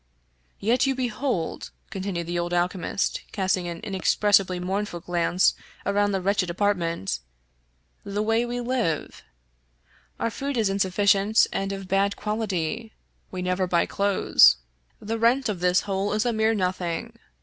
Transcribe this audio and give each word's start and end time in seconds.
"Yet 0.69 0.87
you 0.87 0.95
behold," 0.95 1.69
continued 1.91 2.25
the 2.25 2.39
old 2.39 2.55
alchemist, 2.55 3.21
casting 3.31 3.67
an 3.67 3.79
inexpressibly 3.81 4.59
mournful 4.59 4.99
glance 5.01 5.53
around 5.85 6.11
the 6.11 6.21
wretched 6.21 6.49
apartment," 6.49 7.19
the 8.15 8.23
way 8.23 8.43
we 8.43 8.59
live. 8.61 9.21
Our 10.19 10.31
food 10.31 10.57
is 10.57 10.71
insufficient 10.71 11.45
and 11.53 11.71
of 11.71 11.87
bad 11.87 12.15
quality'; 12.15 12.93
we 13.29 13.43
never 13.43 13.67
buy 13.67 13.85
clothes; 13.85 14.57
the 14.99 15.19
rent 15.19 15.47
of 15.49 15.59
this 15.59 15.81
hole 15.81 16.13
is 16.13 16.25
a 16.25 16.33
mere 16.33 16.55
nothing. 16.55 17.13